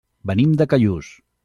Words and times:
Venim 0.31 0.55
de 0.61 0.69
Callús. 0.73 1.13